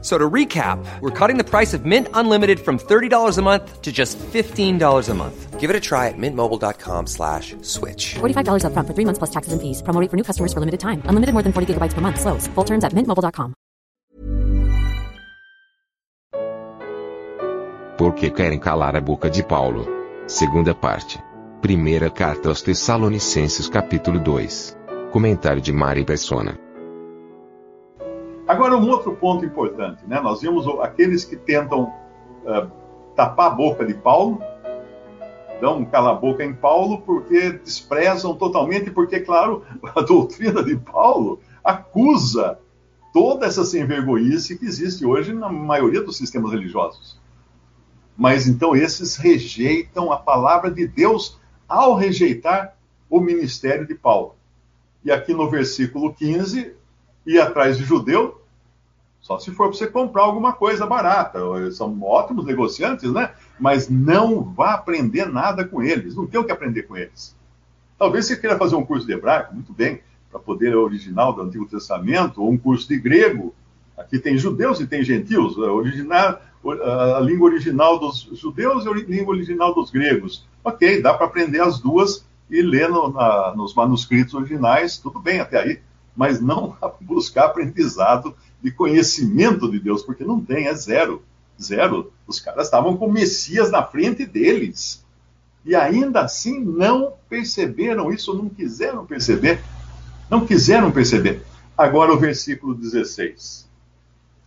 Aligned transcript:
So 0.00 0.16
to 0.16 0.30
recap, 0.30 0.78
we're 1.00 1.10
cutting 1.10 1.38
the 1.38 1.44
price 1.44 1.74
of 1.74 1.84
Mint 1.84 2.06
Unlimited 2.14 2.60
from 2.60 2.78
$30 2.78 3.36
a 3.36 3.42
month 3.42 3.82
to 3.82 3.90
just 3.90 4.16
$15 4.18 5.08
a 5.08 5.14
month. 5.14 5.58
Give 5.58 5.70
it 5.70 5.74
a 5.74 5.80
try 5.80 6.06
at 6.06 6.14
mintmobile.com 6.16 7.08
slash 7.08 7.56
switch. 7.62 8.14
$45 8.20 8.62
upfront 8.62 8.86
for 8.86 8.94
three 8.94 9.04
months 9.04 9.18
plus 9.18 9.30
taxes 9.30 9.52
and 9.52 9.60
fees. 9.60 9.82
Promo 9.82 10.00
rate 10.00 10.08
for 10.08 10.16
new 10.16 10.22
customers 10.22 10.52
for 10.52 10.60
limited 10.60 10.78
time. 10.78 11.02
Unlimited 11.10 11.34
more 11.34 11.42
than 11.42 11.52
40 11.52 11.74
gigabytes 11.74 11.94
per 11.94 12.00
month. 12.00 12.20
Slows. 12.20 12.46
Full 12.54 12.64
terms 12.64 12.84
at 12.84 12.94
mintmobile.com. 12.94 13.54
Porque 17.98 18.30
querem 18.30 18.60
calar 18.60 18.94
a 18.94 19.00
boca 19.00 19.28
de 19.28 19.42
Paulo. 19.42 19.84
Segunda 20.28 20.72
parte. 20.76 21.18
Primeira 21.60 22.08
carta 22.08 22.48
aos 22.48 22.62
Tessalonicenses 22.62 23.68
capítulo 23.68 24.20
2. 24.20 24.76
Comentário 25.10 25.60
de 25.60 25.72
Mari 25.72 26.04
Persona. 26.04 26.67
Agora, 28.48 28.74
um 28.74 28.88
outro 28.88 29.14
ponto 29.14 29.44
importante, 29.44 30.02
né? 30.06 30.18
Nós 30.20 30.40
vimos 30.40 30.66
aqueles 30.80 31.22
que 31.22 31.36
tentam 31.36 31.92
uh, 32.44 32.70
tapar 33.14 33.48
a 33.48 33.54
boca 33.54 33.84
de 33.84 33.92
Paulo, 33.92 34.40
dão 35.60 35.80
um 35.80 35.84
cala-boca 35.84 36.42
em 36.42 36.54
Paulo 36.54 37.02
porque 37.02 37.52
desprezam 37.52 38.34
totalmente, 38.34 38.90
porque, 38.90 39.20
claro, 39.20 39.64
a 39.94 40.00
doutrina 40.00 40.64
de 40.64 40.76
Paulo 40.76 41.40
acusa 41.62 42.58
toda 43.12 43.44
essa 43.44 43.66
sem-vergonhice 43.66 44.56
que 44.56 44.64
existe 44.64 45.04
hoje 45.04 45.34
na 45.34 45.50
maioria 45.50 46.00
dos 46.00 46.16
sistemas 46.16 46.50
religiosos. 46.50 47.20
Mas 48.16 48.48
então 48.48 48.74
esses 48.74 49.16
rejeitam 49.16 50.10
a 50.10 50.16
palavra 50.16 50.70
de 50.70 50.86
Deus 50.86 51.38
ao 51.68 51.94
rejeitar 51.94 52.74
o 53.10 53.20
ministério 53.20 53.86
de 53.86 53.94
Paulo. 53.94 54.36
E 55.04 55.12
aqui 55.12 55.34
no 55.34 55.50
versículo 55.50 56.14
15, 56.14 56.74
ir 57.26 57.40
atrás 57.40 57.76
de 57.76 57.84
judeu, 57.84 58.37
só 59.20 59.38
se 59.38 59.50
for 59.50 59.68
para 59.68 59.76
você 59.76 59.86
comprar 59.86 60.22
alguma 60.22 60.52
coisa 60.52 60.86
barata. 60.86 61.38
Eles 61.56 61.76
são 61.76 62.00
ótimos 62.02 62.44
negociantes, 62.44 63.12
né? 63.12 63.32
Mas 63.58 63.88
não 63.88 64.42
vá 64.42 64.74
aprender 64.74 65.26
nada 65.26 65.64
com 65.64 65.82
eles. 65.82 66.14
Não 66.14 66.26
tem 66.26 66.40
o 66.40 66.44
que 66.44 66.52
aprender 66.52 66.84
com 66.84 66.96
eles. 66.96 67.36
Talvez 67.98 68.26
você 68.26 68.36
queira 68.36 68.56
fazer 68.56 68.76
um 68.76 68.84
curso 68.84 69.06
de 69.06 69.12
hebraico, 69.12 69.54
muito 69.54 69.72
bem, 69.72 70.00
para 70.30 70.38
poder 70.38 70.74
original 70.76 71.32
do 71.32 71.42
Antigo 71.42 71.66
Testamento, 71.66 72.42
ou 72.42 72.50
um 72.50 72.56
curso 72.56 72.88
de 72.88 72.96
grego. 72.98 73.54
Aqui 73.96 74.18
tem 74.18 74.38
judeus 74.38 74.80
e 74.80 74.86
tem 74.86 75.02
gentios. 75.02 75.58
A, 75.58 75.72
original, 75.72 76.40
a 77.16 77.20
língua 77.20 77.50
original 77.50 77.98
dos 77.98 78.30
judeus 78.32 78.84
e 78.84 78.88
a 78.88 78.92
língua 78.92 79.34
original 79.34 79.74
dos 79.74 79.90
gregos. 79.90 80.46
Ok, 80.62 81.02
dá 81.02 81.12
para 81.12 81.26
aprender 81.26 81.60
as 81.60 81.80
duas 81.80 82.24
e 82.48 82.62
ler 82.62 82.88
no, 82.88 83.12
na, 83.12 83.52
nos 83.54 83.74
manuscritos 83.74 84.32
originais, 84.32 84.96
tudo 84.96 85.18
bem 85.18 85.40
até 85.40 85.60
aí 85.60 85.80
mas 86.18 86.40
não 86.40 86.76
buscar 87.00 87.44
aprendizado 87.44 88.34
de 88.62 88.70
conhecimento 88.70 89.70
de 89.70 89.78
Deus, 89.78 90.02
porque 90.02 90.24
não 90.24 90.40
tem, 90.40 90.66
é 90.66 90.74
zero. 90.74 91.22
Zero. 91.60 92.12
Os 92.26 92.40
caras 92.40 92.66
estavam 92.66 92.96
com 92.96 93.06
o 93.06 93.12
Messias 93.12 93.70
na 93.70 93.82
frente 93.82 94.26
deles. 94.26 95.04
E 95.64 95.74
ainda 95.74 96.22
assim 96.22 96.60
não 96.60 97.12
perceberam 97.28 98.12
isso, 98.12 98.34
não 98.34 98.48
quiseram 98.48 99.04
perceber. 99.06 99.60
Não 100.30 100.46
quiseram 100.46 100.90
perceber. 100.90 101.42
Agora 101.76 102.12
o 102.12 102.18
versículo 102.18 102.74
16. 102.74 103.68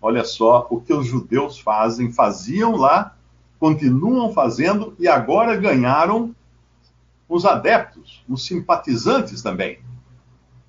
Olha 0.01 0.23
só 0.23 0.67
o 0.69 0.81
que 0.81 0.93
os 0.93 1.05
judeus 1.05 1.59
fazem, 1.59 2.11
faziam 2.11 2.75
lá, 2.75 3.15
continuam 3.59 4.33
fazendo 4.33 4.95
e 4.97 5.07
agora 5.07 5.55
ganharam 5.55 6.35
os 7.29 7.45
adeptos, 7.45 8.23
os 8.27 8.45
simpatizantes 8.45 9.41
também 9.41 9.79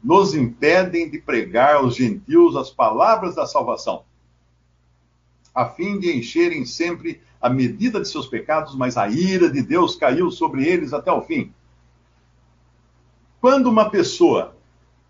nos 0.02 0.34
impedem 0.34 1.08
de 1.08 1.18
pregar 1.18 1.76
aos 1.76 1.94
gentios 1.94 2.56
as 2.56 2.70
palavras 2.70 3.34
da 3.34 3.46
salvação, 3.46 4.04
a 5.54 5.66
fim 5.66 5.98
de 5.98 6.16
encherem 6.16 6.64
sempre 6.64 7.20
a 7.40 7.48
medida 7.48 8.00
de 8.00 8.08
seus 8.08 8.26
pecados, 8.26 8.74
mas 8.74 8.96
a 8.96 9.08
ira 9.08 9.50
de 9.50 9.62
Deus 9.62 9.96
caiu 9.96 10.30
sobre 10.30 10.64
eles 10.64 10.92
até 10.92 11.10
o 11.12 11.22
fim. 11.22 11.52
Quando 13.40 13.68
uma 13.68 13.90
pessoa, 13.90 14.56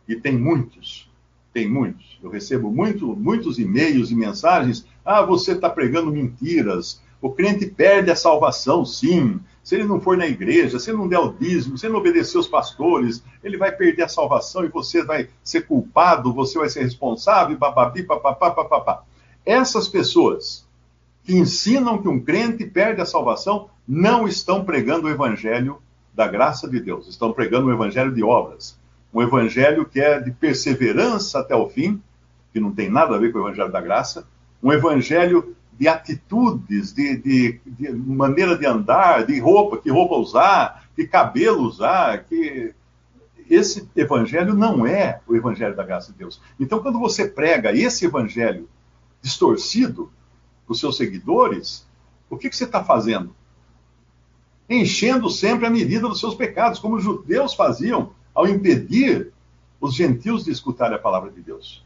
e 0.08 0.16
tem 0.16 0.36
muitos, 0.36 1.10
tem 1.53 1.69
muitos, 1.69 2.19
eu 2.22 2.30
recebo 2.30 2.72
muito, 2.72 3.14
muitos 3.14 3.59
e-mails 3.59 4.10
e 4.10 4.14
mensagens, 4.14 4.86
ah, 5.04 5.22
você 5.22 5.53
está 5.53 5.69
pregando 5.69 6.10
mentiras, 6.10 7.03
o 7.20 7.30
crente 7.30 7.66
perde 7.66 8.10
a 8.10 8.16
salvação, 8.16 8.84
sim, 8.84 9.38
se 9.62 9.77
ele 9.77 9.84
não 9.84 10.00
for 10.00 10.17
na 10.17 10.27
igreja, 10.27 10.78
se 10.78 10.91
ele 10.91 10.99
não 10.99 11.09
der 11.09 11.19
o 11.19 11.33
dízimo, 11.33 11.78
se 11.78 11.87
ele 11.87 11.93
não 11.93 12.00
obedecer 12.00 12.37
os 12.37 12.49
pastores, 12.49 13.23
ele 13.45 13.56
vai 13.56 13.71
perder 13.71 14.03
a 14.03 14.09
salvação 14.09 14.65
e 14.65 14.69
você 14.69 15.05
vai 15.05 15.28
ser 15.43 15.67
culpado, 15.67 16.33
você 16.33 16.59
vai 16.59 16.69
ser 16.69 16.83
responsável, 16.83 17.56
papapi, 17.56 18.03
papapá, 18.03 18.51
papapá. 18.51 19.05
Essas 19.47 19.89
pessoas 19.89 20.67
que 21.25 21.37
ensinam 21.37 22.03
que 22.03 22.09
um 22.09 22.21
crente 22.21 22.65
perde 22.65 23.01
a 23.01 23.06
salvação 23.06 23.69
não 23.87 24.27
estão 24.27 24.65
pregando 24.65 25.06
o 25.06 25.11
evangelho 25.11 25.78
da 26.12 26.27
graça 26.27 26.69
de 26.69 26.81
Deus, 26.81 27.09
estão 27.09 27.33
pregando 27.33 27.69
o 27.69 27.72
evangelho 27.72 28.12
de 28.12 28.22
obras. 28.22 28.78
Um 29.15 29.22
evangelho 29.22 29.84
que 29.84 30.01
é 30.01 30.21
de 30.21 30.31
perseverança 30.31 31.39
até 31.39 31.55
o 31.55 31.69
fim, 31.69 32.03
que 32.53 32.61
não 32.61 32.72
tem 32.72 32.91
nada 32.91 33.15
a 33.15 33.19
ver 33.19 33.33
com 33.33 33.39
o 33.39 33.43
evangelho 33.43 33.71
da 33.71 33.81
graça, 33.81 34.27
um 34.62 34.72
evangelho 34.72 35.56
de 35.82 35.88
atitudes, 35.88 36.93
de, 36.93 37.16
de, 37.16 37.60
de, 37.66 37.93
maneira 37.93 38.56
de 38.56 38.65
andar, 38.65 39.26
de 39.26 39.41
roupa, 39.41 39.78
que 39.78 39.91
roupa 39.91 40.15
usar, 40.15 40.88
que 40.94 41.09
cabelo 41.09 41.65
usar, 41.65 42.22
que 42.22 42.72
esse 43.50 43.88
evangelho 43.97 44.54
não 44.54 44.87
é 44.87 45.21
o 45.26 45.34
evangelho 45.34 45.75
da 45.75 45.82
graça 45.82 46.12
de 46.12 46.19
Deus. 46.19 46.41
Então, 46.60 46.78
quando 46.78 47.00
você 47.00 47.26
prega 47.26 47.76
esse 47.76 48.04
evangelho 48.04 48.69
distorcido 49.21 50.09
para 50.65 50.72
os 50.72 50.78
seus 50.78 50.97
seguidores, 50.97 51.84
o 52.31 52.37
que, 52.37 52.48
que 52.48 52.54
você 52.54 52.62
está 52.62 52.84
fazendo? 52.84 53.34
Enchendo 54.71 55.28
sempre 55.28 55.66
a 55.66 55.71
medida 55.71 56.09
dos 56.09 56.21
seus 56.21 56.37
pecados, 56.37 56.78
como 56.78 56.94
os 56.94 57.03
judeus 57.03 57.54
faziam 57.54 58.12
ao 58.32 58.47
impedir 58.47 59.32
os 59.81 59.97
gentios 59.97 60.44
de 60.44 60.53
escutar 60.53 60.92
a 60.92 60.98
palavra 61.00 61.32
de 61.32 61.41
Deus 61.41 61.84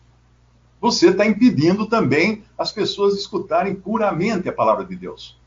você 0.80 1.08
está 1.08 1.26
impedindo 1.26 1.86
também 1.86 2.42
as 2.56 2.70
pessoas 2.70 3.14
de 3.14 3.20
escutarem 3.20 3.74
puramente 3.74 4.48
a 4.48 4.52
palavra 4.52 4.84
de 4.84 4.94
Deus. 4.94 5.38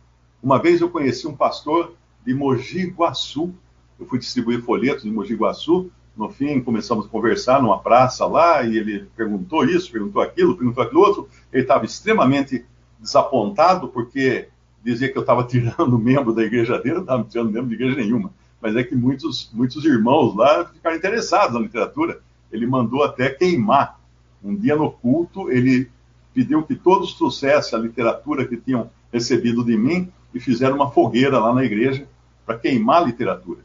Uma 0.41 0.59
vez 0.59 0.81
eu 0.81 0.89
conheci 0.89 1.27
um 1.27 1.35
pastor 1.35 1.93
de 2.25 2.33
Mogi 2.33 2.87
Guaçu, 2.87 3.53
eu 3.99 4.05
fui 4.05 4.19
distribuir 4.19 4.63
folhetos 4.63 5.05
em 5.05 5.11
Mogi 5.11 5.35
Guaçu, 5.35 5.91
no 6.15 6.29
fim 6.29 6.59
começamos 6.61 7.05
a 7.05 7.09
conversar 7.09 7.61
numa 7.61 7.79
praça 7.79 8.25
lá, 8.25 8.63
e 8.63 8.77
ele 8.77 9.07
perguntou 9.15 9.63
isso, 9.65 9.91
perguntou 9.91 10.21
aquilo, 10.21 10.57
perguntou 10.57 10.83
aquilo 10.83 11.01
outro, 11.01 11.29
ele 11.51 11.63
estava 11.63 11.85
extremamente 11.85 12.65
desapontado, 12.99 13.87
porque 13.89 14.49
dizia 14.83 15.11
que 15.11 15.17
eu 15.17 15.21
estava 15.21 15.43
tirando 15.45 15.97
membro 15.97 16.33
da 16.33 16.43
igreja 16.43 16.77
dele, 16.77 16.95
não 16.95 17.01
estava 17.01 17.23
tirando 17.23 17.51
membro 17.51 17.69
de 17.69 17.75
igreja 17.75 17.95
nenhuma, 17.95 18.31
mas 18.61 18.75
é 18.75 18.83
que 18.83 18.95
muitos, 18.95 19.49
muitos 19.53 19.85
irmãos 19.85 20.35
lá 20.35 20.65
ficaram 20.65 20.97
interessados 20.97 21.53
na 21.53 21.61
literatura, 21.61 22.19
ele 22.51 22.65
mandou 22.65 23.03
até 23.03 23.29
queimar 23.29 23.98
um 24.43 24.55
dia 24.55 24.75
no 24.75 24.91
culto, 24.91 25.51
ele 25.51 25.89
pediu 26.33 26.63
que 26.63 26.75
todos 26.75 27.13
trouxessem 27.13 27.77
a 27.77 27.81
literatura 27.81 28.47
que 28.47 28.57
tinham 28.57 28.89
recebido 29.11 29.63
de 29.63 29.75
mim 29.77 30.11
e 30.33 30.39
fizeram 30.39 30.75
uma 30.75 30.91
fogueira 30.91 31.39
lá 31.39 31.53
na 31.53 31.63
igreja 31.63 32.07
para 32.45 32.57
queimar 32.57 33.01
a 33.01 33.05
literatura. 33.05 33.59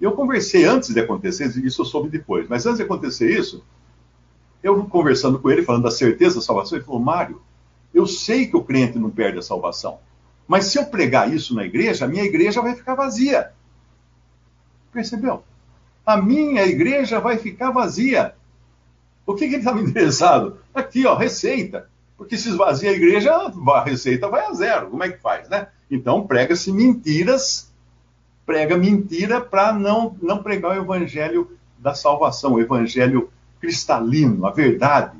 Eu 0.00 0.12
conversei 0.12 0.64
antes 0.64 0.92
de 0.92 1.00
acontecer, 1.00 1.46
isso 1.64 1.82
eu 1.82 1.86
soube 1.86 2.08
depois, 2.08 2.48
mas 2.48 2.66
antes 2.66 2.78
de 2.78 2.84
acontecer 2.84 3.30
isso, 3.30 3.62
eu 4.62 4.84
conversando 4.86 5.38
com 5.38 5.50
ele, 5.50 5.62
falando 5.62 5.84
da 5.84 5.90
certeza 5.90 6.36
da 6.36 6.40
salvação, 6.40 6.78
ele 6.78 6.84
falou: 6.84 7.00
Mário, 7.00 7.40
eu 7.92 8.06
sei 8.06 8.46
que 8.46 8.56
o 8.56 8.64
crente 8.64 8.98
não 8.98 9.10
perde 9.10 9.38
a 9.38 9.42
salvação, 9.42 9.98
mas 10.46 10.66
se 10.66 10.78
eu 10.78 10.86
pregar 10.86 11.32
isso 11.32 11.54
na 11.54 11.64
igreja, 11.64 12.04
a 12.04 12.08
minha 12.08 12.24
igreja 12.24 12.60
vai 12.60 12.74
ficar 12.74 12.94
vazia. 12.94 13.52
Percebeu? 14.92 15.42
A 16.04 16.16
minha 16.20 16.64
igreja 16.64 17.20
vai 17.20 17.38
ficar 17.38 17.70
vazia. 17.70 18.34
O 19.26 19.34
que, 19.34 19.46
que 19.48 19.54
ele 19.54 19.58
estava 19.58 19.80
interessado? 19.80 20.58
Aqui, 20.74 21.06
ó, 21.06 21.14
receita. 21.14 21.88
Porque 22.16 22.36
se 22.36 22.48
esvazia 22.48 22.90
a 22.90 22.94
igreja, 22.94 23.32
a 23.32 23.84
receita 23.84 24.28
vai 24.28 24.46
a 24.46 24.52
zero. 24.52 24.90
Como 24.90 25.02
é 25.02 25.10
que 25.10 25.18
faz, 25.18 25.48
né? 25.48 25.68
Então 25.90 26.26
prega-se 26.26 26.72
mentiras, 26.72 27.72
prega 28.46 28.76
mentira 28.76 29.40
para 29.40 29.72
não, 29.72 30.16
não 30.22 30.42
pregar 30.42 30.72
o 30.72 30.80
evangelho 30.80 31.50
da 31.78 31.94
salvação, 31.94 32.54
o 32.54 32.60
evangelho 32.60 33.30
cristalino, 33.60 34.46
a 34.46 34.50
verdade. 34.50 35.18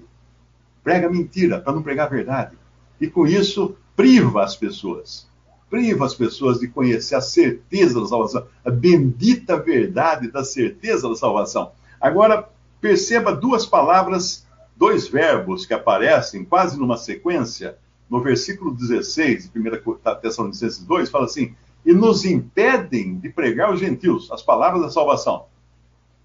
Prega 0.82 1.10
mentira 1.10 1.60
para 1.60 1.72
não 1.72 1.82
pregar 1.82 2.06
a 2.06 2.10
verdade. 2.10 2.56
E 3.00 3.06
com 3.06 3.26
isso 3.26 3.76
priva 3.96 4.42
as 4.42 4.56
pessoas. 4.56 5.26
Priva 5.68 6.06
as 6.06 6.14
pessoas 6.14 6.60
de 6.60 6.68
conhecer 6.68 7.14
a 7.14 7.20
certeza 7.20 8.00
da 8.00 8.06
salvação, 8.06 8.46
a 8.64 8.70
bendita 8.70 9.56
verdade 9.56 10.30
da 10.30 10.44
certeza 10.44 11.08
da 11.08 11.16
salvação. 11.16 11.72
Agora, 12.00 12.48
perceba 12.82 13.34
duas 13.34 13.64
palavras 13.64 14.44
dois 14.76 15.06
verbos 15.06 15.64
que 15.64 15.72
aparecem 15.72 16.44
quase 16.44 16.76
numa 16.76 16.96
sequência, 16.96 17.78
no 18.10 18.20
versículo 18.20 18.74
16, 18.74 19.52
1 19.54 20.20
Tessalonicenses 20.20 20.84
2, 20.84 21.08
fala 21.08 21.26
assim: 21.26 21.54
e 21.86 21.94
nos 21.94 22.24
impedem 22.24 23.18
de 23.18 23.30
pregar 23.30 23.68
aos 23.68 23.78
gentios 23.78 24.30
as 24.32 24.42
palavras 24.42 24.82
da 24.82 24.90
salvação. 24.90 25.46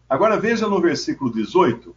Agora 0.10 0.40
veja 0.40 0.68
no 0.68 0.82
versículo 0.82 1.32
18. 1.32 1.96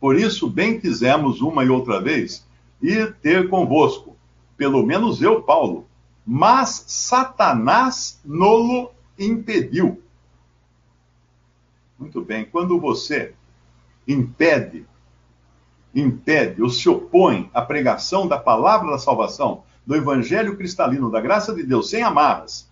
Por 0.00 0.16
isso, 0.16 0.48
bem 0.48 0.80
quisemos 0.80 1.42
uma 1.42 1.62
e 1.62 1.68
outra 1.68 2.00
vez 2.00 2.46
ir 2.80 3.14
ter 3.20 3.50
convosco, 3.50 4.16
pelo 4.56 4.84
menos 4.84 5.20
eu, 5.20 5.42
Paulo, 5.42 5.86
mas 6.26 6.84
Satanás 6.86 8.18
nolo 8.24 8.90
impediu. 9.18 10.02
Muito 12.00 12.22
bem, 12.22 12.46
quando 12.46 12.80
você 12.80 13.34
impede, 14.08 14.86
impede 15.94 16.62
ou 16.62 16.70
se 16.70 16.88
opõe 16.88 17.50
à 17.52 17.60
pregação 17.60 18.26
da 18.26 18.38
palavra 18.38 18.92
da 18.92 18.98
salvação, 18.98 19.64
do 19.86 19.94
evangelho 19.94 20.56
cristalino, 20.56 21.10
da 21.10 21.20
graça 21.20 21.54
de 21.54 21.62
Deus, 21.62 21.90
sem 21.90 22.02
amarras, 22.02 22.70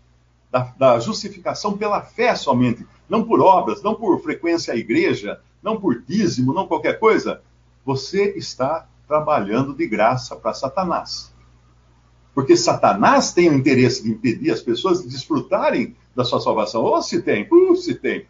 da, 0.51 0.73
da 0.79 0.99
justificação 0.99 1.77
pela 1.77 2.01
fé 2.01 2.35
somente, 2.35 2.87
não 3.07 3.23
por 3.23 3.41
obras, 3.41 3.83
não 3.83 3.95
por 3.95 4.19
frequência 4.23 4.73
à 4.73 4.77
igreja, 4.77 5.39
não 5.63 5.79
por 5.79 6.01
dízimo, 6.01 6.55
não 6.55 6.67
qualquer 6.67 6.99
coisa, 6.99 7.43
você 7.85 8.31
está 8.35 8.89
trabalhando 9.07 9.75
de 9.75 9.87
graça 9.87 10.37
para 10.37 10.55
Satanás. 10.55 11.31
Porque 12.35 12.57
Satanás 12.57 13.33
tem 13.33 13.51
o 13.51 13.55
interesse 13.55 14.03
de 14.03 14.11
impedir 14.11 14.53
as 14.53 14.63
pessoas 14.63 15.03
de 15.03 15.09
desfrutarem 15.09 15.95
da 16.17 16.25
sua 16.25 16.41
salvação. 16.41 16.83
Ou 16.83 17.03
se 17.03 17.21
tem, 17.21 17.47
uh, 17.51 17.77
se 17.77 17.95
tem. 17.95 18.27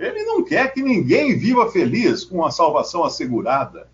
Ele 0.00 0.24
não 0.24 0.42
quer 0.42 0.72
que 0.72 0.82
ninguém 0.82 1.36
viva 1.38 1.70
feliz 1.70 2.24
com 2.24 2.42
a 2.42 2.50
salvação 2.50 3.04
assegurada. 3.04 3.86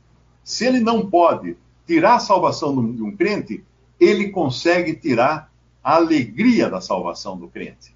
Se 0.44 0.64
ele 0.64 0.78
não 0.78 1.10
pode 1.10 1.56
tirar 1.84 2.14
a 2.14 2.20
salvação 2.20 2.92
de 2.92 3.02
um 3.02 3.14
crente, 3.14 3.64
ele 3.98 4.30
consegue 4.30 4.94
tirar 4.94 5.50
a 5.82 5.96
alegria 5.96 6.70
da 6.70 6.80
salvação 6.80 7.36
do 7.36 7.48
crente, 7.48 7.92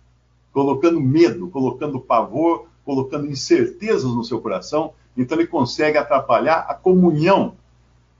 colocando 0.52 1.00
medo, 1.00 1.48
colocando 1.50 2.00
pavor, 2.00 2.66
colocando 2.84 3.30
incertezas 3.30 4.12
no 4.12 4.24
seu 4.24 4.40
coração. 4.40 4.92
Então 5.16 5.38
ele 5.38 5.46
consegue 5.46 5.96
atrapalhar 5.96 6.66
a 6.68 6.74
comunhão 6.74 7.54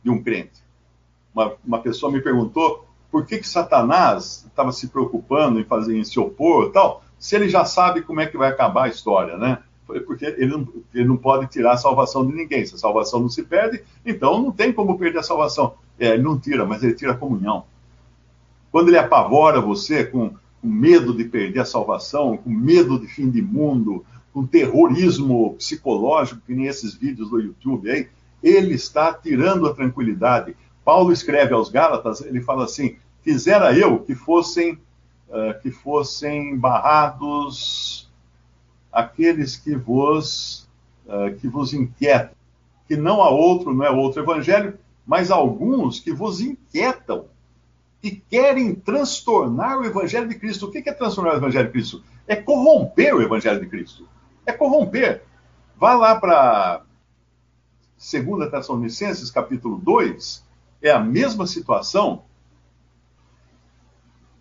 de 0.04 0.10
um 0.10 0.22
crente. 0.22 0.62
Uma, 1.34 1.54
uma 1.66 1.78
pessoa 1.81 2.12
me 2.12 2.20
perguntou 2.20 2.84
por 3.10 3.26
que, 3.26 3.38
que 3.38 3.48
Satanás 3.48 4.44
estava 4.46 4.70
se 4.70 4.87
preocupando 4.87 5.58
em 5.58 5.64
fazer 5.64 5.98
em 5.98 6.04
se 6.04 6.20
opor 6.20 6.70
tal, 6.70 7.02
se 7.19 7.34
ele 7.34 7.48
já 7.48 7.64
sabe 7.64 8.02
como 8.02 8.20
é 8.20 8.26
que 8.26 8.38
vai 8.38 8.50
acabar 8.50 8.84
a 8.84 8.88
história, 8.88 9.37
né? 9.37 9.58
Porque 10.06 10.25
ele 10.25 10.46
não, 10.46 10.69
ele 10.94 11.08
não 11.08 11.16
pode 11.16 11.46
tirar 11.48 11.72
a 11.72 11.76
salvação 11.76 12.26
de 12.26 12.32
ninguém. 12.32 12.64
Se 12.64 12.75
a 12.75 12.78
salvação 12.78 13.20
não 13.20 13.28
se 13.28 13.42
perde, 13.42 13.82
então 14.04 14.40
não 14.40 14.52
tem 14.52 14.72
como 14.72 14.98
perder 14.98 15.19
a 15.19 15.22
salvação. 15.22 15.75
É, 15.98 16.14
ele 16.14 16.22
não 16.22 16.38
tira, 16.38 16.64
mas 16.64 16.82
ele 16.82 16.94
tira 16.94 17.12
a 17.12 17.16
comunhão. 17.16 17.64
Quando 18.70 18.88
ele 18.88 18.98
apavora 18.98 19.60
você 19.60 20.04
com, 20.04 20.31
com 20.60 20.69
medo 20.69 21.14
de 21.14 21.25
perder 21.25 21.60
a 21.60 21.64
salvação, 21.64 22.37
com 22.37 22.50
medo 22.50 22.98
de 22.98 23.06
fim 23.06 23.28
de 23.28 23.42
mundo, 23.42 24.04
com 24.32 24.46
terrorismo 24.46 25.54
psicológico, 25.54 26.40
que 26.46 26.54
nem 26.54 26.66
esses 26.66 26.94
vídeos 26.94 27.31
do 27.31 27.40
YouTube 27.40 27.90
aí, 27.90 28.08
ele 28.42 28.75
está 28.75 29.12
tirando 29.12 29.66
a 29.66 29.75
tranquilidade. 29.75 30.56
Paulo 30.84 31.12
escreve 31.12 31.52
aos 31.52 31.69
Gálatas, 31.69 32.20
ele 32.20 32.40
fala 32.40 32.64
assim: 32.64 32.96
quisera 33.22 33.76
eu 33.76 33.98
que 34.00 34.14
fossem 34.14 34.78
uh, 35.28 35.60
que 35.62 35.70
fossem 35.70 36.56
barrados 36.56 38.00
aqueles 38.92 39.56
que 39.56 39.75
vos 39.75 40.69
uh, 41.06 41.34
que 41.38 41.48
vos 41.48 41.72
inquietam, 41.72 42.34
que 42.87 42.96
não 42.96 43.22
há 43.22 43.31
outro, 43.31 43.75
não 43.75 43.84
é 43.84 43.90
outro 43.90 44.22
evangelho, 44.22 44.78
mas 45.06 45.31
alguns 45.31 46.00
que 46.00 46.12
vos 46.12 46.40
inquietam 46.40 47.26
e 48.02 48.10
querem 48.10 48.75
transtornar 48.75 49.78
o 49.78 49.84
evangelho 49.84 50.28
de 50.28 50.34
Cristo. 50.34 50.66
O 50.66 50.70
que 50.70 50.88
é 50.88 50.92
transtornar 50.92 51.34
o 51.34 51.37
evangelho 51.37 51.66
de 51.66 51.72
Cristo? 51.72 52.02
É 52.26 52.37
corromper 52.37 53.14
o 53.14 53.22
evangelho 53.22 53.60
de 53.60 53.66
Cristo. 53.66 54.08
É 54.46 54.52
corromper. 54.52 55.22
Vá 55.76 55.94
lá 55.94 56.19
para 56.19 56.82
2 57.98 58.50
Tessalonicenses, 58.50 59.31
capítulo 59.31 59.78
2, 59.78 60.44
é 60.81 60.90
a 60.90 60.98
mesma 60.98 61.46
situação. 61.46 62.25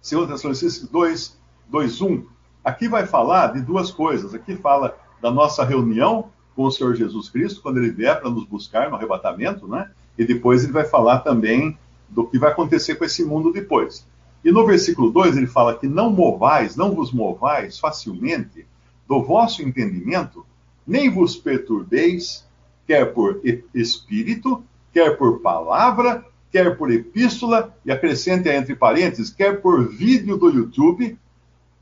2 0.10 0.28
Tessalonicenses 0.28 0.88
2, 0.88 1.38
2, 1.68 2.02
1. 2.02 2.26
Aqui 2.64 2.88
vai 2.88 3.06
falar 3.06 3.54
de 3.54 3.62
duas 3.62 3.92
coisas. 3.92 4.34
Aqui 4.34 4.56
fala 4.56 4.98
da 5.22 5.32
nossa 5.32 5.64
reunião 5.64 6.30
com 6.56 6.66
o 6.66 6.72
Senhor 6.72 6.96
Jesus 6.96 7.30
Cristo, 7.30 7.62
quando 7.62 7.78
ele 7.78 7.90
vier 7.90 8.20
para 8.20 8.30
nos 8.30 8.46
buscar 8.46 8.90
no 8.90 8.96
arrebatamento, 8.96 9.68
né? 9.68 9.90
E 10.18 10.26
depois 10.26 10.64
ele 10.64 10.74
vai 10.74 10.86
falar 10.86 11.20
também 11.20 11.78
do 12.10 12.26
que 12.26 12.38
vai 12.38 12.52
acontecer 12.52 12.96
com 12.96 13.06
esse 13.06 13.24
mundo 13.24 13.54
depois. 13.54 14.06
E 14.44 14.52
no 14.52 14.66
versículo 14.66 15.12
2 15.12 15.38
ele 15.38 15.48
fala 15.48 15.76
que 15.76 15.88
não 15.88 16.12
movais, 16.12 16.76
não 16.76 16.94
vos 16.94 17.12
movais 17.12 17.80
facilmente 17.80 18.66
do 19.08 19.24
vosso 19.24 19.62
entendimento, 19.62 20.46
nem 20.86 21.10
vos 21.10 21.36
perturbeis, 21.36 22.46
quer 22.86 23.14
por 23.14 23.42
espírito, 23.74 24.64
quer 24.92 25.18
por 25.18 25.40
palavra, 25.40 26.26
quer 26.52 26.78
por 26.78 26.92
epístola, 26.92 27.74
e 27.86 27.92
acrescente 27.92 28.50
entre 28.50 28.76
parênteses, 28.76 29.30
quer 29.30 29.62
por 29.62 29.88
vídeo 29.88 30.38
do 30.38 30.50
YouTube, 30.50 31.18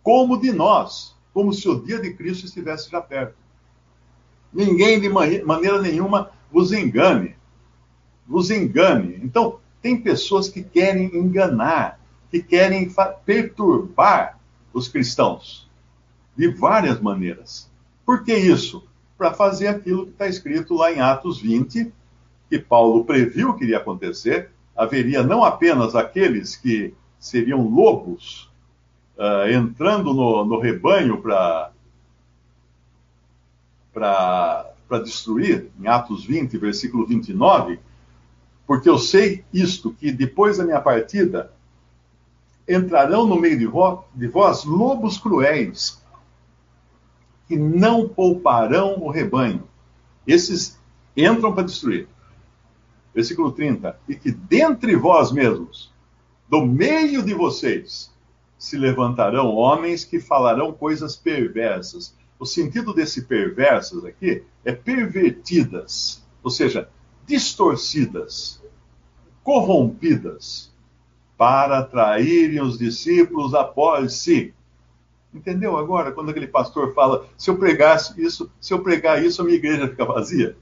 como 0.08 0.40
de 0.40 0.54
nós, 0.54 1.14
como 1.34 1.52
se 1.52 1.68
o 1.68 1.84
dia 1.84 2.00
de 2.00 2.14
Cristo 2.14 2.46
estivesse 2.46 2.90
já 2.90 3.02
perto. 3.02 3.36
Ninguém 4.54 5.02
de 5.02 5.10
maneira 5.10 5.82
nenhuma 5.82 6.32
vos 6.50 6.72
engane. 6.72 7.36
Vos 8.26 8.50
engane. 8.50 9.20
Então, 9.22 9.60
tem 9.82 10.00
pessoas 10.00 10.48
que 10.48 10.64
querem 10.64 11.14
enganar, 11.14 12.00
que 12.32 12.42
querem 12.42 12.90
perturbar 13.26 14.40
os 14.72 14.88
cristãos 14.88 15.70
de 16.38 16.48
várias 16.48 17.02
maneiras. 17.02 17.70
Por 18.06 18.24
que 18.24 18.34
isso? 18.34 18.88
Para 19.18 19.34
fazer 19.34 19.68
aquilo 19.68 20.06
que 20.06 20.12
está 20.12 20.28
escrito 20.30 20.74
lá 20.74 20.90
em 20.90 21.02
Atos 21.02 21.42
20, 21.42 21.92
que 22.50 22.58
Paulo 22.58 23.04
previu 23.04 23.56
que 23.56 23.66
iria 23.66 23.76
acontecer. 23.76 24.52
Haveria 24.74 25.22
não 25.22 25.44
apenas 25.44 25.96
aqueles 25.96 26.56
que 26.56 26.94
seriam 27.20 27.68
lobos 27.68 28.48
uh, 29.18 29.50
entrando 29.50 30.14
no, 30.14 30.46
no 30.46 30.60
rebanho 30.60 31.22
para 31.22 31.72
destruir, 35.04 35.70
em 35.80 35.88
Atos 35.88 36.24
20, 36.26 36.58
versículo 36.58 37.06
29, 37.06 37.80
porque 38.66 38.90
eu 38.90 38.98
sei 38.98 39.44
isto, 39.54 39.94
que 39.94 40.12
depois 40.12 40.58
da 40.58 40.66
minha 40.66 40.82
partida 40.82 41.52
entrarão 42.68 43.26
no 43.26 43.40
meio 43.40 43.58
de 43.58 43.68
de 44.16 44.28
vós 44.28 44.66
lobos 44.66 45.18
cruéis, 45.18 46.04
que 47.48 47.56
não 47.56 48.10
pouparão 48.10 49.00
o 49.00 49.10
rebanho. 49.10 49.64
Esses 50.28 50.78
entram 51.16 51.54
para 51.54 51.64
destruir. 51.64 52.10
Versículo 53.16 53.54
30. 53.54 53.98
E 54.08 54.16
que 54.16 54.32
dentre 54.32 54.98
vós 54.98 55.32
mesmos, 55.32 55.90
do 56.50 56.66
meio 56.66 57.24
de 57.24 57.34
vocês, 57.34 58.12
se 58.58 58.78
levantarão 58.78 59.54
homens 59.54 60.04
que 60.04 60.20
falarão 60.20 60.74
coisas 60.74 61.16
perversas. 61.16 62.16
O 62.40 62.46
sentido 62.46 62.94
desse 62.94 63.24
perversas 63.24 64.04
aqui 64.06 64.44
é 64.64 64.72
pervertidas, 64.72 66.24
ou 66.44 66.50
seja, 66.50 66.90
distorcidas, 67.26 68.62
corrompidas, 69.44 70.72
para 71.38 71.80
atraírem 71.80 72.62
os 72.62 72.78
discípulos 72.78 73.54
após 73.54 74.14
si. 74.14 74.54
Entendeu 75.34 75.78
agora 75.78 76.12
quando 76.12 76.30
aquele 76.30 76.48
pastor 76.48 76.94
fala: 76.94 77.28
se 77.38 77.50
eu 77.50 77.58
pregasse 77.58 78.20
isso, 78.22 78.50
se 78.60 78.74
eu 78.74 78.80
pregar 78.80 79.24
isso, 79.24 79.42
a 79.42 79.46
minha 79.46 79.58
igreja 79.58 79.88
fica 79.88 80.04
vazia? 80.04 80.58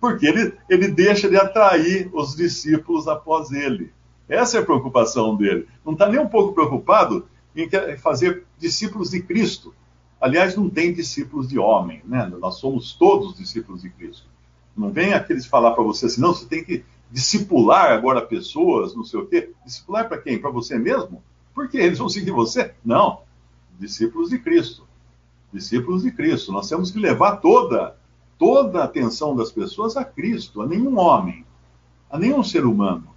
Porque 0.00 0.26
ele, 0.26 0.52
ele 0.68 0.88
deixa 0.88 1.28
de 1.28 1.36
atrair 1.36 2.10
os 2.12 2.36
discípulos 2.36 3.08
após 3.08 3.50
ele. 3.50 3.92
Essa 4.28 4.58
é 4.58 4.60
a 4.60 4.64
preocupação 4.64 5.34
dele. 5.34 5.66
Não 5.84 5.94
está 5.94 6.06
nem 6.06 6.20
um 6.20 6.28
pouco 6.28 6.52
preocupado 6.52 7.26
em 7.62 7.96
fazer 7.96 8.44
discípulos 8.58 9.10
de 9.10 9.22
Cristo. 9.22 9.74
Aliás, 10.20 10.56
não 10.56 10.68
tem 10.68 10.92
discípulos 10.92 11.48
de 11.48 11.58
homem, 11.58 12.02
né? 12.04 12.26
Nós 12.40 12.56
somos 12.56 12.92
todos 12.92 13.36
discípulos 13.36 13.82
de 13.82 13.90
Cristo. 13.90 14.26
Não 14.76 14.90
vem 14.90 15.12
aqueles 15.12 15.46
falar 15.46 15.72
para 15.72 15.82
você 15.82 16.06
assim, 16.06 16.20
não, 16.20 16.34
você 16.34 16.46
tem 16.46 16.64
que 16.64 16.84
discipular 17.10 17.92
agora 17.92 18.20
pessoas, 18.22 18.94
não 18.94 19.04
sei 19.04 19.20
o 19.20 19.26
quê. 19.26 19.50
Discipular 19.64 20.08
para 20.08 20.18
quem? 20.18 20.38
Para 20.38 20.50
você 20.50 20.78
mesmo? 20.78 21.22
Por 21.54 21.68
quê? 21.68 21.78
Eles 21.78 21.98
vão 21.98 22.08
seguir 22.08 22.30
você? 22.30 22.74
Não. 22.84 23.22
Discípulos 23.78 24.30
de 24.30 24.38
Cristo. 24.38 24.86
Discípulos 25.52 26.02
de 26.02 26.12
Cristo. 26.12 26.52
Nós 26.52 26.68
temos 26.68 26.90
que 26.90 26.98
levar 26.98 27.36
toda, 27.36 27.96
toda 28.38 28.80
a 28.80 28.84
atenção 28.84 29.34
das 29.34 29.50
pessoas 29.50 29.96
a 29.96 30.04
Cristo, 30.04 30.60
a 30.60 30.66
nenhum 30.66 30.98
homem, 30.98 31.44
a 32.10 32.18
nenhum 32.18 32.42
ser 32.44 32.64
humano. 32.64 33.08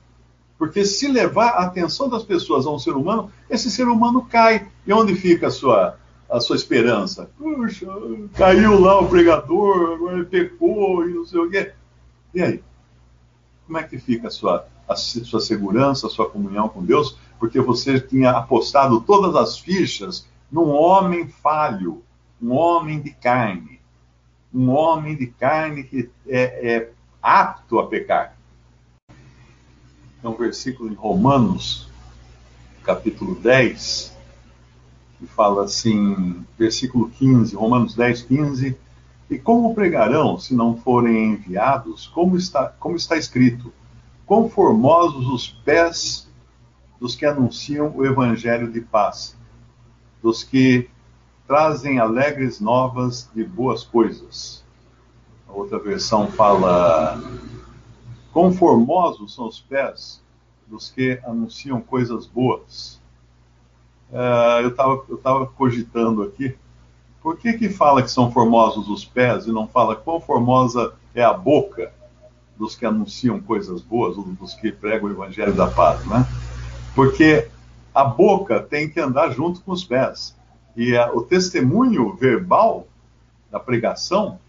Porque 0.62 0.86
se 0.86 1.08
levar 1.08 1.54
a 1.54 1.64
atenção 1.64 2.08
das 2.08 2.22
pessoas 2.22 2.68
a 2.68 2.70
um 2.70 2.78
ser 2.78 2.92
humano, 2.92 3.32
esse 3.50 3.72
ser 3.72 3.88
humano 3.88 4.28
cai. 4.30 4.68
E 4.86 4.94
onde 4.94 5.16
fica 5.16 5.48
a 5.48 5.50
sua, 5.50 5.98
a 6.30 6.40
sua 6.40 6.56
esperança. 6.56 7.32
Puxa, 7.36 7.88
caiu 8.36 8.80
lá 8.80 9.00
o 9.00 9.08
pregador, 9.08 9.94
agora 9.94 10.18
ele 10.18 10.26
pecou 10.26 11.10
e 11.10 11.16
não 11.16 11.26
sei 11.26 11.40
o 11.40 11.50
quê. 11.50 11.74
E 12.32 12.44
aí? 12.44 12.64
Como 13.66 13.80
é 13.80 13.82
que 13.82 13.98
fica 13.98 14.28
a 14.28 14.30
sua, 14.30 14.68
a 14.88 14.96
sua 14.96 15.40
segurança, 15.40 16.06
a 16.06 16.12
sua 16.12 16.30
comunhão 16.30 16.70
com 16.70 16.86
Deus? 16.86 17.18
Porque 17.40 17.60
você 17.60 18.00
tinha 18.00 18.30
apostado 18.30 19.02
todas 19.02 19.36
as 19.36 19.58
fichas 19.58 20.28
num 20.52 20.70
homem 20.70 21.28
falho, 21.28 22.04
um 22.40 22.52
homem 22.52 23.02
de 23.02 23.10
carne. 23.10 23.80
Um 24.54 24.70
homem 24.70 25.16
de 25.16 25.26
carne 25.26 25.84
que 25.86 26.08
é, 26.28 26.72
é 26.72 26.92
apto 27.20 27.80
a 27.80 27.88
pecar. 27.88 28.38
É 30.24 30.28
um 30.28 30.36
versículo 30.36 30.90
em 30.90 30.94
Romanos, 30.94 31.90
capítulo 32.84 33.36
10, 33.36 34.16
que 35.18 35.26
fala 35.26 35.64
assim, 35.64 36.46
versículo 36.58 37.10
15, 37.10 37.56
Romanos 37.56 37.96
10, 37.96 38.24
15. 38.24 38.78
E 39.30 39.40
como 39.40 39.74
pregarão 39.74 40.38
se 40.38 40.54
não 40.54 40.78
forem 40.78 41.34
enviados? 41.34 42.08
Como 42.08 42.38
está, 42.38 42.68
como 42.80 42.96
está 42.96 43.18
escrito? 43.18 43.74
Quão 44.26 44.48
formosos 44.48 45.28
os 45.28 45.48
pés 45.48 46.30
dos 47.00 47.16
que 47.16 47.26
anunciam 47.26 47.92
o 47.96 48.06
evangelho 48.06 48.72
de 48.72 48.80
paz, 48.80 49.36
dos 50.22 50.44
que 50.44 50.88
trazem 51.48 51.98
alegres 51.98 52.60
novas 52.60 53.28
de 53.34 53.44
boas 53.44 53.84
coisas. 53.84 54.64
A 55.50 55.52
outra 55.52 55.80
versão 55.80 56.28
fala: 56.28 57.20
Quão 58.34 58.52
formosos 58.52 59.34
são 59.36 59.48
os 59.48 59.60
pés 59.60 60.22
dos 60.68 60.90
que 60.90 61.20
anunciam 61.26 61.82
coisas 61.82 62.26
boas. 62.26 63.00
Uh, 64.10 64.62
eu 64.62 64.70
estava 64.70 65.04
eu 65.10 65.18
tava 65.18 65.46
cogitando 65.46 66.24
aqui 66.24 66.56
por 67.22 67.38
que, 67.38 67.54
que 67.54 67.70
fala 67.70 68.02
que 68.02 68.10
são 68.10 68.32
formosos 68.32 68.90
os 68.90 69.06
pés 69.06 69.46
e 69.46 69.52
não 69.52 69.68
fala 69.68 69.96
quão 69.96 70.20
formosa 70.20 70.94
é 71.14 71.24
a 71.24 71.32
boca 71.32 71.94
dos 72.58 72.76
que 72.76 72.86
anunciam 72.86 73.40
coisas 73.40 73.82
boas, 73.82 74.18
ou 74.18 74.24
dos 74.24 74.54
que 74.54 74.72
pregam 74.72 75.10
o 75.10 75.12
evangelho 75.12 75.54
da 75.54 75.68
paz, 75.68 76.06
né? 76.06 76.26
Porque 76.96 77.48
a 77.94 78.04
boca 78.04 78.60
tem 78.60 78.90
que 78.90 79.00
andar 79.00 79.32
junto 79.32 79.62
com 79.62 79.72
os 79.72 79.84
pés. 79.84 80.36
E 80.76 80.96
a, 80.96 81.12
o 81.12 81.22
testemunho 81.22 82.16
verbal 82.16 82.88
da 83.52 83.60
pregação, 83.60 84.40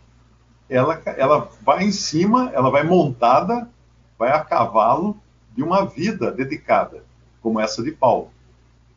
ela, 0.75 1.01
ela 1.17 1.49
vai 1.63 1.85
em 1.85 1.93
cima, 1.93 2.51
ela 2.55 2.71
vai 2.71 2.83
montada, 2.83 3.69
vai 4.19 4.31
a 4.33 4.41
cavalo 4.41 5.17
de 5.55 5.63
uma 5.63 5.85
vida 5.85 6.31
dedicada, 6.31 7.05
como 7.43 7.61
essa 7.61 7.83
de 7.83 7.93
Paulo. 7.93 8.31